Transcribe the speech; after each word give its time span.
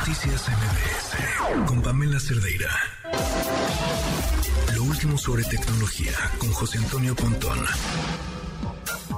Noticias 0.00 0.48
MBS 0.48 1.68
con 1.68 1.82
Pamela 1.82 2.18
Cerdeira. 2.18 2.70
Lo 4.74 4.84
último 4.84 5.18
sobre 5.18 5.42
tecnología 5.44 6.16
con 6.38 6.48
José 6.52 6.78
Antonio 6.78 7.14
Pontón. 7.14 7.58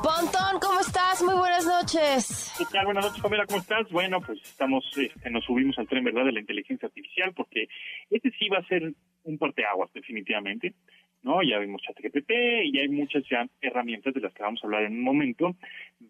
Pontón, 0.02 0.58
¿cómo 0.60 0.80
estás? 0.80 1.22
Muy 1.22 1.34
buenas 1.34 1.64
noches. 1.64 2.52
¿Qué 2.58 2.64
tal? 2.72 2.86
Buenas 2.86 3.04
noches, 3.04 3.22
Pamela, 3.22 3.46
¿cómo 3.46 3.60
estás? 3.60 3.88
Bueno, 3.92 4.20
pues 4.22 4.40
estamos, 4.42 4.84
este, 4.96 5.30
nos 5.30 5.44
subimos 5.44 5.78
al 5.78 5.86
tren, 5.86 6.02
¿verdad?, 6.02 6.24
de 6.24 6.32
la 6.32 6.40
inteligencia 6.40 6.88
artificial, 6.88 7.32
porque 7.32 7.68
este 8.10 8.32
sí 8.32 8.48
va 8.48 8.58
a 8.58 8.66
ser 8.66 8.92
un 9.22 9.38
parteaguas, 9.38 9.88
definitivamente. 9.94 10.74
¿no? 11.22 11.42
Ya 11.42 11.58
vimos 11.58 11.82
ChatGPT 11.82 12.30
y 12.64 12.78
hay 12.80 12.88
muchas 12.88 13.22
ya 13.30 13.46
herramientas 13.60 14.12
de 14.14 14.20
las 14.20 14.34
que 14.34 14.42
vamos 14.42 14.60
a 14.62 14.66
hablar 14.66 14.82
en 14.82 14.94
un 14.94 15.02
momento 15.02 15.54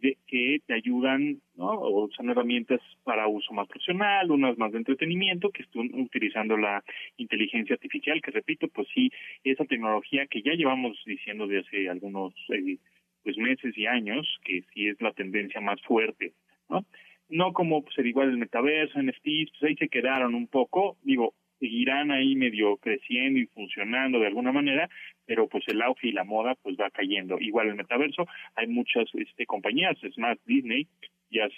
de 0.03 0.19
que 0.27 0.59
te 0.67 0.75
ayudan, 0.75 1.41
¿no? 1.55 1.71
O 1.71 2.11
son 2.11 2.29
herramientas 2.29 2.81
para 3.05 3.29
uso 3.29 3.55
más 3.55 3.69
profesional, 3.69 4.31
unas 4.33 4.59
más 4.59 4.73
de 4.73 4.79
entretenimiento 4.79 5.51
que 5.51 5.63
están 5.63 5.89
utilizando 5.95 6.57
la 6.57 6.83
inteligencia 7.17 7.75
artificial, 7.75 8.21
que 8.21 8.33
repito, 8.33 8.67
pues 8.69 8.89
sí, 8.93 9.11
esa 9.45 9.65
tecnología 9.65 10.27
que 10.27 10.43
ya 10.43 10.55
llevamos 10.55 11.01
diciendo 11.07 11.47
de 11.47 11.61
hace 11.61 11.89
algunos 11.89 12.35
eh, 12.51 12.79
pues 13.23 13.39
meses 13.39 13.79
y 13.79 13.87
años 13.87 14.27
que 14.45 14.63
sí 14.75 14.89
es 14.89 15.01
la 15.01 15.13
tendencia 15.13 15.61
más 15.61 15.81
fuerte, 15.83 16.33
¿no? 16.69 16.85
No 17.29 17.53
como 17.53 17.83
pues, 17.83 17.97
el 17.99 18.09
igual 18.09 18.31
el 18.31 18.39
metaverso, 18.39 19.01
NFTs, 19.01 19.53
pues 19.53 19.63
ahí 19.63 19.77
se 19.77 19.89
quedaron 19.89 20.35
un 20.35 20.49
poco, 20.49 20.97
digo, 21.05 21.35
seguirán 21.61 22.11
ahí 22.11 22.35
medio 22.35 22.77
creciendo 22.79 23.39
y 23.39 23.47
funcionando 23.47 24.19
de 24.19 24.27
alguna 24.27 24.51
manera, 24.51 24.91
pero 25.27 25.49
pues 25.49 25.65
el 25.69 25.83
auge 25.83 26.09
y 26.09 26.13
la 26.13 26.25
moda 26.25 26.55
pues 26.63 26.77
va 26.77 26.91
cayendo. 26.91 27.39
Igual 27.39 27.69
el 27.69 27.75
metaverso, 27.75 28.27
hay 28.55 28.67
muchas 28.67 29.09
este, 29.15 29.47
compañías, 29.47 29.97
es 30.03 30.17
más, 30.19 30.39
Disney 30.45 30.89
ya 31.31 31.49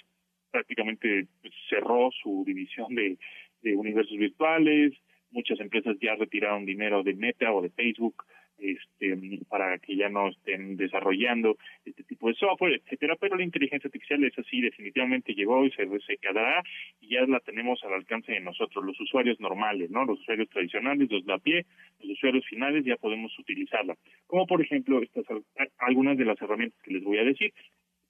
prácticamente 0.51 1.27
pues, 1.41 1.53
cerró 1.69 2.09
su 2.23 2.43
división 2.45 2.95
de, 2.95 3.17
de 3.61 3.75
universos 3.75 4.17
virtuales, 4.17 4.93
muchas 5.35 5.59
empresas 5.59 5.97
ya 6.01 6.15
retiraron 6.15 6.65
dinero 6.65 7.03
de 7.03 7.13
Meta 7.13 7.51
o 7.51 7.61
de 7.61 7.69
Facebook, 7.69 8.23
este, 8.57 9.17
para 9.49 9.77
que 9.79 9.97
ya 9.97 10.07
no 10.07 10.29
estén 10.29 10.77
desarrollando 10.77 11.57
este 11.83 12.03
tipo 12.03 12.29
de 12.29 12.35
software, 12.35 12.81
etcétera, 12.81 13.17
pero 13.19 13.35
la 13.35 13.43
inteligencia 13.43 13.89
artificial 13.89 14.23
es 14.23 14.37
así, 14.39 14.61
definitivamente 14.61 15.33
llegó 15.33 15.65
y 15.65 15.71
se, 15.71 15.85
se 15.99 16.17
quedará 16.17 16.63
y 17.01 17.09
ya 17.09 17.25
la 17.27 17.41
tenemos 17.41 17.83
al 17.83 17.93
alcance 17.93 18.31
de 18.31 18.39
nosotros, 18.39 18.85
los 18.85 18.99
usuarios 19.01 19.39
normales, 19.41 19.89
¿no? 19.91 20.05
Los 20.05 20.21
usuarios 20.21 20.49
tradicionales, 20.49 21.11
los 21.11 21.25
de 21.25 21.33
a 21.33 21.37
pie, 21.37 21.65
los 21.99 22.11
usuarios 22.11 22.45
finales 22.45 22.85
ya 22.85 22.95
podemos 22.95 23.37
utilizarla. 23.37 23.97
Como 24.25 24.47
por 24.47 24.61
ejemplo, 24.61 25.01
estas 25.01 25.25
algunas 25.79 26.17
de 26.17 26.25
las 26.25 26.41
herramientas 26.41 26.81
que 26.81 26.93
les 26.93 27.03
voy 27.03 27.17
a 27.17 27.23
decir. 27.23 27.53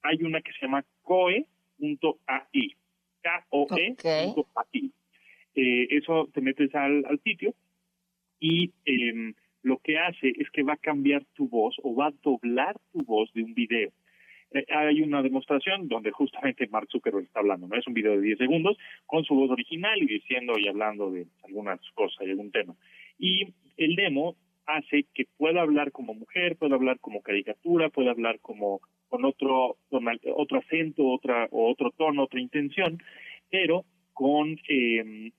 Hay 0.03 0.21
una 0.21 0.39
que 0.41 0.51
se 0.53 0.67
llama 0.67 0.85
coe.ai, 1.01 2.75
K-O-E.ai. 3.23 4.33
Eh, 5.55 5.87
eso 5.91 6.29
te 6.33 6.41
metes 6.41 6.73
al, 6.75 7.05
al 7.05 7.19
sitio 7.21 7.53
y 8.39 8.73
eh, 8.85 9.33
lo 9.63 9.77
que 9.79 9.97
hace 9.97 10.33
es 10.37 10.49
que 10.51 10.63
va 10.63 10.73
a 10.73 10.77
cambiar 10.77 11.25
tu 11.33 11.49
voz 11.49 11.75
o 11.81 11.95
va 11.95 12.07
a 12.07 12.13
doblar 12.21 12.77
tu 12.91 13.03
voz 13.03 13.31
de 13.33 13.43
un 13.43 13.53
video. 13.53 13.91
Eh, 14.51 14.65
hay 14.69 15.01
una 15.01 15.23
demostración 15.23 15.87
donde 15.87 16.11
justamente 16.11 16.67
Mark 16.67 16.87
Zuckerberg 16.91 17.25
está 17.25 17.39
hablando, 17.39 17.67
¿no? 17.67 17.75
Es 17.75 17.87
un 17.87 17.93
video 17.93 18.11
de 18.13 18.21
10 18.21 18.37
segundos 18.37 18.77
con 19.05 19.23
su 19.23 19.33
voz 19.33 19.49
original 19.49 20.01
y 20.01 20.05
diciendo 20.05 20.53
y 20.57 20.67
hablando 20.67 21.09
de 21.09 21.25
algunas 21.43 21.79
cosas, 21.95 22.19
de 22.19 22.31
algún 22.31 22.51
tema. 22.51 22.75
Y 23.17 23.47
el 23.77 23.95
demo 23.95 24.35
hace 24.67 25.05
que 25.13 25.25
pueda 25.37 25.61
hablar 25.61 25.91
como 25.91 26.13
mujer, 26.13 26.57
pueda 26.57 26.75
hablar 26.75 26.99
como 26.99 27.21
caricatura, 27.21 27.89
pueda 27.89 28.11
hablar 28.11 28.39
como 28.39 28.81
con 29.07 29.25
otro 29.25 29.77
otro 29.89 30.59
acento, 30.59 31.07
otra 31.07 31.47
o 31.51 31.71
otro 31.71 31.91
tono, 31.91 32.23
otra 32.23 32.39
intención, 32.39 32.99
pero 33.49 33.83
con 34.13 34.57
eh, 34.69 35.31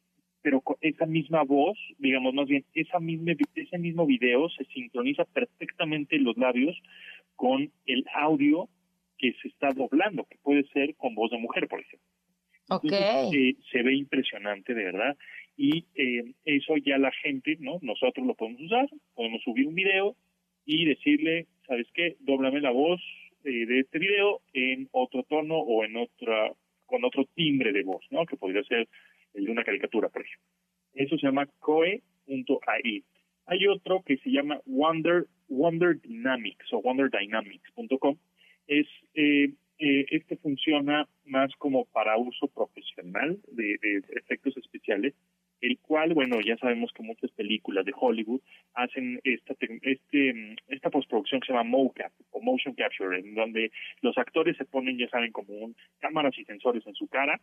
pero 0.47 0.61
con 0.61 0.77
esa 0.81 1.07
misma 1.07 1.43
voz, 1.43 1.77
digamos 1.99 2.33
más 2.33 2.47
bien, 2.47 2.65
esa 2.73 3.01
misma, 3.01 3.33
ese 3.57 3.79
mismo 3.79 4.07
video 4.07 4.49
se 4.51 4.65
sincroniza 4.67 5.25
perfectamente 5.25 6.21
los 6.21 6.37
labios 6.37 6.81
con 7.34 7.73
el 7.84 8.05
audio 8.15 8.69
que 9.19 9.33
se 9.43 9.49
está 9.49 9.73
doblando, 9.73 10.25
que 10.31 10.39
puede 10.45 10.62
ser 10.69 10.95
con 10.95 11.17
voz 11.17 11.33
de 11.33 11.39
mujer, 11.39 11.67
por 11.67 11.81
ejemplo. 11.81 12.09
Okay. 12.69 13.56
se 13.73 13.83
ve 13.83 13.97
impresionante, 13.97 14.73
de 14.73 14.85
verdad. 14.85 15.17
Y 15.56 15.87
eh, 15.97 16.33
eso 16.45 16.77
ya 16.77 16.97
la 16.97 17.11
gente, 17.11 17.56
¿no? 17.59 17.81
Nosotros 17.83 18.25
lo 18.25 18.37
podemos 18.37 18.61
usar, 18.61 18.89
podemos 19.17 19.43
subir 19.43 19.67
un 19.67 19.75
video 19.75 20.15
y 20.65 20.85
decirle, 20.85 21.49
¿sabes 21.67 21.89
qué? 21.93 22.15
Dóblame 22.21 22.61
la 22.61 22.71
voz 22.71 23.01
eh, 23.43 23.67
de 23.67 23.81
este 23.81 23.99
video 23.99 24.43
en 24.53 24.89
otro 24.93 25.25
tono 25.25 25.56
o 25.56 25.85
en 25.85 25.97
otra, 25.97 26.53
con 26.85 27.05
otro 27.05 27.25
timbre 27.35 27.73
de 27.73 27.83
voz, 27.83 28.06
¿no? 28.12 28.25
Que 28.27 28.37
podría 28.37 28.62
ser 28.62 28.87
de 29.43 29.51
una 29.51 29.65
caricatura, 29.65 30.09
por 30.09 30.23
ejemplo. 30.23 30.47
Eso 30.95 31.17
se 31.19 31.27
llama 31.27 31.47
coe.ai. 31.61 33.05
Hay 33.47 33.67
otro 33.69 34.03
que 34.03 34.17
se 34.19 34.31
llama 34.31 34.61
Wonder, 34.67 35.27
Wonder 35.49 36.01
Dynamics 36.01 36.73
o 36.73 36.79
wonderdynamics.com. 36.79 38.17
Es, 38.67 38.87
eh, 39.15 39.53
eh, 39.79 40.07
este 40.11 40.37
funciona 40.37 41.07
más 41.27 41.53
como 41.59 41.85
para 41.85 42.17
uso 42.17 42.49
profesional 42.49 43.39
de, 43.53 43.77
de, 43.81 44.03
efectos 44.17 44.57
especiales, 44.57 45.15
el 45.61 45.79
cual, 45.79 46.15
bueno, 46.15 46.41
ya 46.41 46.57
sabemos 46.57 46.93
que 46.93 47.03
muchas 47.03 47.31
películas 47.33 47.85
de 47.85 47.93
Hollywood 47.95 48.41
hacen 48.75 49.21
esta, 49.23 49.55
este, 49.83 50.57
esta 50.69 50.91
postproducción 50.91 51.41
que 51.41 51.47
se 51.47 51.53
llama 51.53 51.69
mocap 51.69 52.13
o 52.31 52.41
motion 52.41 52.75
capture, 52.75 53.19
en 53.19 53.35
donde 53.35 53.71
los 54.01 54.17
actores 54.19 54.57
se 54.57 54.65
ponen, 54.65 54.99
ya 54.99 55.09
saben, 55.09 55.31
como 55.31 55.55
un, 55.55 55.77
cámaras 56.01 56.37
y 56.39 56.45
sensores 56.45 56.87
en 56.87 56.95
su 56.95 57.07
cara 57.07 57.41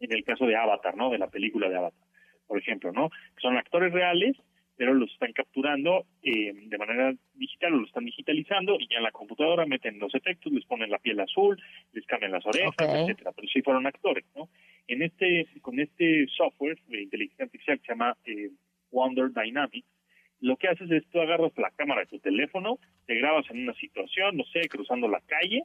en 0.00 0.12
el 0.12 0.24
caso 0.24 0.46
de 0.46 0.56
Avatar, 0.56 0.96
¿no? 0.96 1.10
De 1.10 1.18
la 1.18 1.28
película 1.28 1.68
de 1.68 1.76
Avatar, 1.76 2.06
por 2.46 2.58
ejemplo, 2.58 2.92
¿no? 2.92 3.10
Son 3.40 3.56
actores 3.56 3.92
reales, 3.92 4.36
pero 4.76 4.94
los 4.94 5.12
están 5.12 5.32
capturando 5.34 6.06
eh, 6.22 6.52
de 6.54 6.78
manera 6.78 7.12
digital 7.34 7.74
o 7.74 7.76
lo 7.76 7.86
están 7.86 8.06
digitalizando 8.06 8.76
y 8.80 8.88
ya 8.88 8.96
en 8.96 9.02
la 9.02 9.12
computadora 9.12 9.66
meten 9.66 9.98
los 9.98 10.14
efectos, 10.14 10.50
les 10.52 10.64
ponen 10.64 10.90
la 10.90 10.98
piel 10.98 11.20
azul, 11.20 11.60
les 11.92 12.06
cambian 12.06 12.32
las 12.32 12.46
orejas, 12.46 12.74
etcétera, 12.78 13.32
pero 13.36 13.46
si 13.48 13.60
fueron 13.60 13.86
actores, 13.86 14.24
¿no? 14.34 14.48
En 14.88 15.02
este, 15.02 15.46
con 15.60 15.78
este 15.78 16.26
software 16.28 16.78
de 16.88 17.02
inteligencia 17.02 17.44
artificial 17.44 17.78
que 17.78 17.86
se 17.86 17.92
llama 17.92 18.16
eh, 18.24 18.50
Wonder 18.90 19.30
Dynamics, 19.32 19.86
lo 20.40 20.56
que 20.56 20.68
haces 20.68 20.90
es 20.90 21.06
tú 21.10 21.20
agarras 21.20 21.52
la 21.58 21.70
cámara 21.72 22.00
de 22.00 22.06
tu 22.06 22.18
teléfono, 22.18 22.78
te 23.06 23.16
grabas 23.16 23.44
en 23.50 23.62
una 23.62 23.74
situación, 23.74 24.38
no 24.38 24.44
sé, 24.44 24.66
cruzando 24.68 25.08
la 25.08 25.20
calle, 25.26 25.62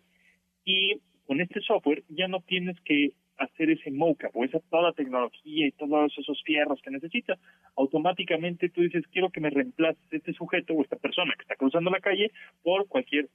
y 0.66 1.00
con 1.26 1.40
este 1.40 1.62
software 1.62 2.04
ya 2.10 2.28
no 2.28 2.42
tienes 2.42 2.76
que 2.82 3.14
hacer 3.38 3.70
ese 3.70 3.92
mocap 3.92 4.36
o 4.36 4.44
esa 4.44 4.60
toda 4.70 4.94
tecnología 4.94 5.68
y 5.68 5.72
todos 5.72 6.14
esos 6.18 6.42
fierros 6.44 6.82
que 6.82 6.92
necesita, 6.92 7.38
automáticamente 7.76 8.70
tú 8.70 8.82
dices, 8.82 9.04
quiero 9.12 9.30
que 9.30 9.42
me 9.42 9.50
reemplaces 9.50 10.04
este 10.12 10.34
sujeto 10.34 10.74
o 10.74 10.82
esta 10.82 10.96
persona 10.96 11.34
que 11.36 11.42
está 11.44 11.56
cruzando 11.56 11.90
la 11.92 12.00
calle 12.00 12.32
por 12.64 12.88
cualquier 12.88 13.30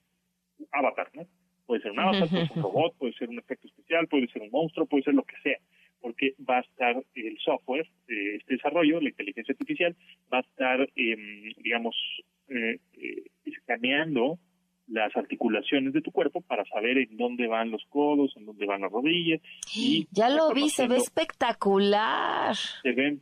avatar, 0.72 1.08
¿no? 1.14 1.26
Puede 1.66 1.82
ser 1.82 1.92
un 1.92 2.00
avatar, 2.00 2.28
puede 2.28 2.46
ser 2.46 2.56
un 2.56 2.62
robot, 2.62 2.96
puede 2.98 3.12
ser 3.14 3.28
un 3.28 3.38
efecto 3.38 3.68
especial, 3.68 4.08
puede 4.08 4.28
ser 4.28 4.42
un 4.42 4.50
monstruo, 4.50 4.86
puede 4.86 5.04
ser 5.04 5.14
lo 5.14 5.22
que 5.22 5.36
sea, 5.42 5.58
porque 6.00 6.34
va 6.48 6.58
a 6.58 6.62
estar 6.62 7.02
el 7.14 7.38
software, 7.38 7.86
eh, 8.08 8.36
este 8.36 8.54
desarrollo, 8.54 9.00
la 9.00 9.10
inteligencia 9.10 9.52
artificial, 9.52 9.94
va 10.32 10.38
a 10.38 10.40
estar, 10.40 10.88
eh, 10.96 11.52
digamos, 11.58 11.96
eh, 12.48 12.78
eh, 12.94 13.24
escaneando 13.44 14.38
las 14.90 15.16
articulaciones 15.16 15.92
de 15.92 16.02
tu 16.02 16.10
cuerpo 16.10 16.40
para 16.40 16.64
saber 16.64 16.98
en 16.98 17.16
dónde 17.16 17.46
van 17.46 17.70
los 17.70 17.84
codos, 17.88 18.36
en 18.36 18.44
dónde 18.44 18.66
van 18.66 18.82
las 18.82 18.90
rodillas. 18.90 19.40
Y 19.74 20.06
ya 20.10 20.28
lo 20.28 20.52
vi, 20.52 20.68
se 20.68 20.88
ve 20.88 20.96
espectacular. 20.96 22.54
Se 22.82 22.92
ve 22.92 23.18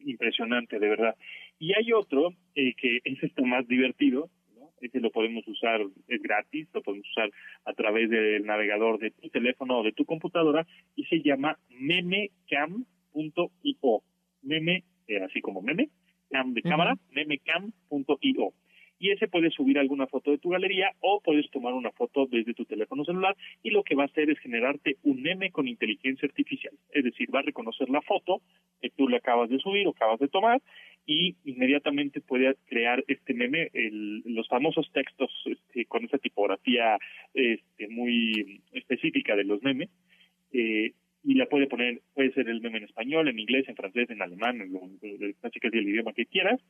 impresionante, 0.00 0.78
de 0.78 0.88
verdad. 0.88 1.14
Y 1.58 1.72
hay 1.74 1.92
otro 1.92 2.30
eh, 2.54 2.74
que 2.74 2.98
es 3.04 3.22
esto 3.22 3.44
más 3.44 3.66
divertido, 3.68 4.28
¿no? 4.56 4.70
Ese 4.80 5.00
lo 5.00 5.10
podemos 5.10 5.46
usar, 5.46 5.80
es 6.08 6.22
gratis, 6.22 6.68
lo 6.74 6.82
podemos 6.82 7.06
usar 7.10 7.30
a 7.64 7.72
través 7.72 8.10
del 8.10 8.44
navegador 8.44 8.98
de 8.98 9.12
tu 9.12 9.28
teléfono 9.28 9.78
o 9.78 9.82
de 9.82 9.92
tu 9.92 10.04
computadora 10.04 10.66
y 10.96 11.04
se 11.04 11.22
llama 11.22 11.58
memecam.io. 11.70 12.82
Meme, 14.42 14.84
eh, 15.06 15.20
así 15.22 15.40
como 15.40 15.62
meme, 15.62 15.90
cam 16.30 16.54
de 16.54 16.62
cámara, 16.62 16.96
memecam.io 17.10 18.52
y 18.98 19.10
ese 19.10 19.28
puedes 19.28 19.54
subir 19.54 19.78
alguna 19.78 20.06
foto 20.06 20.30
de 20.30 20.38
tu 20.38 20.50
galería 20.50 20.90
o 21.00 21.20
puedes 21.20 21.48
tomar 21.50 21.74
una 21.74 21.90
foto 21.92 22.26
desde 22.26 22.54
tu 22.54 22.64
teléfono 22.64 23.04
celular 23.04 23.36
y 23.62 23.70
lo 23.70 23.82
que 23.82 23.94
va 23.94 24.04
a 24.04 24.06
hacer 24.06 24.28
es 24.30 24.38
generarte 24.40 24.96
un 25.02 25.22
meme 25.22 25.50
con 25.50 25.68
inteligencia 25.68 26.26
artificial. 26.26 26.74
Es 26.92 27.04
decir, 27.04 27.32
va 27.34 27.40
a 27.40 27.42
reconocer 27.42 27.88
la 27.88 28.02
foto 28.02 28.42
que 28.80 28.90
tú 28.90 29.08
le 29.08 29.18
acabas 29.18 29.50
de 29.50 29.58
subir 29.58 29.86
o 29.86 29.90
acabas 29.90 30.18
de 30.18 30.28
tomar 30.28 30.60
y 31.06 31.36
inmediatamente 31.44 32.20
puede 32.20 32.56
crear 32.66 33.02
este 33.08 33.34
meme, 33.34 33.70
el, 33.72 34.22
los 34.26 34.48
famosos 34.48 34.90
textos 34.92 35.30
este, 35.46 35.86
con 35.86 36.04
esa 36.04 36.18
tipografía 36.18 36.98
este, 37.34 37.88
muy 37.88 38.62
específica 38.72 39.36
de 39.36 39.44
los 39.44 39.62
memes. 39.62 39.88
Eh, 40.52 40.92
y 41.24 41.34
la 41.34 41.46
puede 41.46 41.66
poner, 41.66 42.00
puede 42.14 42.32
ser 42.32 42.48
el 42.48 42.60
meme 42.60 42.78
en 42.78 42.84
español, 42.84 43.28
en 43.28 43.38
inglés, 43.38 43.68
en 43.68 43.76
francés, 43.76 44.08
en 44.08 44.22
alemán, 44.22 44.60
en, 44.60 44.76
en, 45.02 45.18
en 45.22 45.34
el 45.72 45.88
idioma 45.88 46.12
que 46.12 46.26
quieras, 46.26 46.60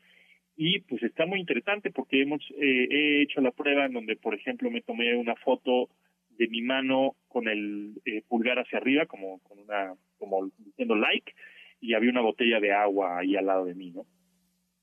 y 0.61 0.81
pues 0.81 1.03
está 1.05 1.25
muy 1.25 1.39
interesante 1.39 1.93
porque 1.93 2.21
hemos 2.21 2.43
eh, 2.51 2.89
he 2.91 3.23
hecho 3.23 3.41
la 3.41 3.53
prueba 3.53 3.87
en 3.87 3.93
donde 3.93 4.17
por 4.17 4.35
ejemplo 4.35 4.71
me 4.71 4.83
tomé 4.83 5.17
una 5.17 5.37
foto 5.37 5.89
de 6.31 6.49
mi 6.49 6.63
mano 6.63 7.15
con 7.29 7.47
el 7.47 7.95
eh, 8.05 8.23
pulgar 8.29 8.59
hacia 8.59 8.79
arriba 8.79 9.07
como 9.07 9.39
con 9.41 9.61
una 9.61 9.95
como 10.19 10.51
diciendo 10.59 10.97
like 10.97 11.33
y 11.81 11.95
había 11.95 12.11
una 12.11 12.23
botella 12.23 12.59
de 12.59 12.73
agua 12.73 13.19
ahí 13.19 13.37
al 13.37 13.47
lado 13.47 13.65
de 13.67 13.75
mí, 13.75 13.93
¿no? 13.93 14.05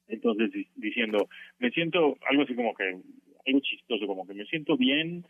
Entonces 0.07 0.51
diciendo, 0.75 1.27
me 1.59 1.71
siento 1.71 2.17
algo 2.29 2.43
así 2.43 2.55
como 2.55 2.73
que, 2.73 2.97
algo 3.45 3.59
chistoso, 3.59 4.07
como 4.07 4.25
que 4.25 4.33
me 4.33 4.45
siento 4.45 4.77
bien 4.77 5.25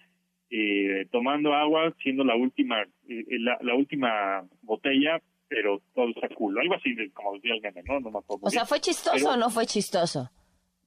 eh, 0.49 1.07
tomando 1.11 1.53
agua, 1.53 1.93
siendo 2.03 2.23
la 2.23 2.35
última, 2.35 2.83
eh, 3.07 3.25
la, 3.39 3.57
la, 3.61 3.73
última 3.73 4.45
botella, 4.61 5.21
pero 5.47 5.81
todo 5.93 6.09
está 6.09 6.29
cool, 6.35 6.59
algo 6.59 6.75
así 6.75 6.95
como 7.13 7.33
decía 7.33 7.55
el 7.55 7.61
meme, 7.61 7.81
¿no? 7.87 7.99
no 7.99 8.11
me 8.11 8.19
o 8.27 8.49
sea, 8.49 8.65
¿fue 8.65 8.79
chistoso 8.79 9.29
o 9.29 9.37
no 9.37 9.49
fue 9.49 9.65
chistoso? 9.65 10.29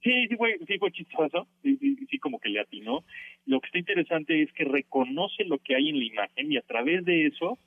Sí, 0.03 0.29
sí 0.29 0.37
fue, 0.37 0.59
sí 0.67 0.79
fue 0.79 0.93
chistoso, 0.93 1.49
sí, 1.63 1.77
sí, 1.79 2.07
sí, 2.09 2.19
como 2.19 2.39
que 2.39 2.51
le 2.51 2.61
atinó. 2.61 3.05
Lo 3.47 3.61
que 3.61 3.67
está 3.67 3.79
interesante 3.79 4.43
es 4.43 4.53
que 4.53 4.65
reconoce 4.65 5.45
lo 5.45 5.59
que 5.59 5.75
hay 5.75 5.89
en 5.89 5.99
la 5.99 6.05
imagen 6.05 6.53
y 6.53 6.57
a 6.57 6.63
través 6.63 7.05
de 7.05 7.27
eso 7.27 7.59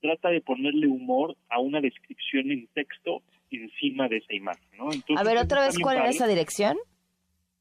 trata 0.00 0.30
de 0.30 0.40
ponerle 0.40 0.86
humor 0.86 1.36
a 1.48 1.58
una 1.60 1.80
descripción 1.80 2.50
en 2.50 2.66
texto 2.68 3.22
encima 3.50 4.08
de 4.08 4.18
esa 4.18 4.34
imagen, 4.34 4.64
¿no? 4.78 4.88
a 5.16 5.24
ver, 5.24 5.38
otra 5.38 5.66
vez, 5.66 5.78
¿cuál 5.78 5.98
era 5.98 6.08
esa 6.08 6.26
dirección? 6.26 6.76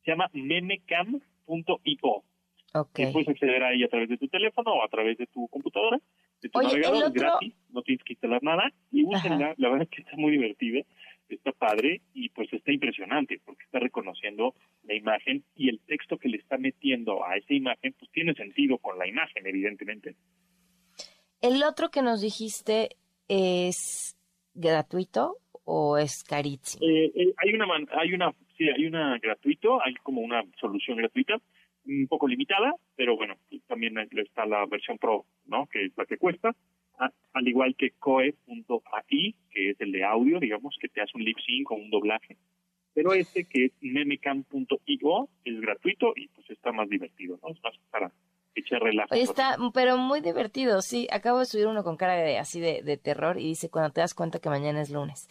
Se 0.04 0.12
llama 0.12 0.30
memecam.io. 0.33 2.24
Okay. 2.72 3.12
puedes 3.12 3.27
acceder 3.27 3.63
ahí 3.63 3.83
a 3.83 3.88
través 3.88 4.10
de 4.10 4.18
tu 4.18 4.27
teléfono 4.27 4.72
o 4.74 4.83
a 4.83 4.88
través 4.89 5.18
de 5.18 5.25
tu 5.25 5.48
computadora, 5.48 6.00
de 6.39 6.50
tu 6.50 6.62
navegador, 6.62 7.12
gratis, 7.12 7.56
no 7.72 7.81
tienes 7.81 8.04
que 8.04 8.13
instalar 8.13 8.44
nada 8.44 8.72
y 8.92 9.04
úsenla, 9.04 9.56
la 9.57 9.69
verdad 9.69 9.88
es 9.89 9.89
que 9.89 10.04
está 10.04 10.15
muy 10.15 10.31
divertida, 10.31 10.83
está 11.36 11.52
padre 11.52 12.02
y 12.14 12.30
pues 12.30 12.52
está 12.54 12.72
impresionante 12.72 13.40
porque 13.46 13.64
está 13.64 13.80
reconociendo 13.80 14.56
la 14.84 14.96
imagen 14.96 15.44
y 15.56 15.70
el 15.70 15.80
texto 15.81 16.18
que 16.18 16.30
le 16.30 16.38
está 16.38 16.58
metiendo 16.58 17.26
a 17.26 17.38
esa 17.38 17.54
imagen 17.54 17.94
pues 17.98 18.12
tiene 18.12 18.34
sentido 18.34 18.78
con 18.78 18.98
la 18.98 19.08
imagen, 19.08 19.46
evidentemente. 19.46 20.16
El 21.42 21.64
otro 21.64 21.90
que 21.90 22.02
nos 22.02 22.22
dijiste 22.22 22.90
es 23.28 24.18
gratuito 24.54 25.38
o 25.64 25.98
es 25.98 26.24
carísimo? 26.24 26.86
Eh, 26.86 27.12
eh, 27.16 27.34
hay 27.38 27.54
una, 27.54 27.66
hay 27.92 28.14
una, 28.14 28.34
sí, 28.58 28.68
hay 28.68 28.86
una 28.86 29.18
gratuito, 29.20 29.80
hay 29.84 29.94
como 30.02 30.22
una 30.22 30.44
solución 30.60 30.98
gratuita, 30.98 31.38
un 31.86 32.08
poco 32.08 32.28
limitada, 32.28 32.74
pero 32.96 33.16
bueno, 33.16 33.36
también 33.68 33.96
está 34.00 34.46
la 34.46 34.66
versión 34.66 34.98
Pro, 34.98 35.25
¿no? 35.46 35.68
Que 35.68 35.86
es 35.86 35.92
la 35.98 36.06
que 36.06 36.18
cuesta, 36.18 36.56
al 37.34 37.48
igual 37.48 37.75
que 37.75 37.92
Coe.ai, 37.92 39.36
que 39.51 39.69
es 39.72 39.81
el 39.81 39.92
de 39.92 40.04
audio, 40.04 40.40
digamos, 40.40 40.78
que 40.80 40.90
te 40.90 41.01
hace 41.01 41.12
un 41.16 41.24
lip 41.24 41.38
sync 41.46 41.72
o 41.72 41.75
un 41.75 41.90
doblaje. 41.90 42.38
Pero 42.94 43.13
este 43.13 43.46
que 43.46 43.66
es 43.66 43.72
memecam.io 43.81 45.30
es 45.46 45.62
gratuito 45.62 46.13
y 46.16 46.28
pues 46.30 46.50
está 46.50 46.72
más 46.72 46.90
divertido, 46.90 47.40
¿no? 47.42 47.50
Es 47.50 47.63
más 47.63 47.74
para 47.92 48.12
echar 48.56 48.81
relajo. 48.81 49.13
Está, 49.13 49.57
pero 49.74 49.98
muy 49.98 50.22
divertido, 50.22 50.81
sí. 50.81 51.07
Acabo 51.12 51.40
de 51.40 51.46
subir 51.46 51.68
uno 51.68 51.84
con 51.84 51.98
cara 51.98 52.16
de 52.16 52.38
así 52.38 52.60
de, 52.60 52.81
de 52.81 52.98
terror 52.98 53.40
y 53.40 53.44
dice 53.44 53.69
cuando 53.69 53.92
te 53.92 54.01
das 54.01 54.13
cuenta 54.13 54.40
que 54.40 54.50
mañana 54.50 54.81
es 54.81 54.90
lunes. 54.90 55.30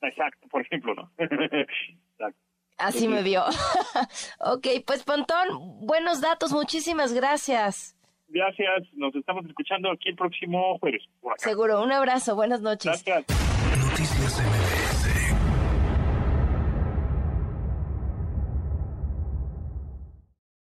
Exacto, 0.00 0.46
por 0.48 0.62
ejemplo, 0.62 0.94
¿no? 0.94 1.10
Exacto. 1.18 2.40
Así 2.76 3.08
me 3.08 3.22
vio. 3.24 3.42
ok, 4.40 4.66
pues 4.86 5.02
Pontón, 5.02 5.84
buenos 5.84 6.20
datos, 6.20 6.52
muchísimas 6.52 7.12
gracias. 7.12 7.97
Gracias, 8.28 8.92
nos 8.94 9.14
estamos 9.14 9.44
escuchando 9.46 9.90
aquí 9.90 10.10
el 10.10 10.16
próximo 10.16 10.78
jueves. 10.78 11.02
Seguro, 11.38 11.82
un 11.82 11.92
abrazo, 11.92 12.34
buenas 12.34 12.60
noches. 12.60 13.02
Gracias. 13.04 13.24
Noticias 13.78 14.67